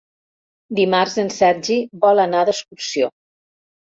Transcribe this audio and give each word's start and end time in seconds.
Dimarts 0.77 1.17
en 1.23 1.27
Sergi 1.35 1.77
vol 2.05 2.23
anar 2.25 2.41
d'excursió. 2.49 3.13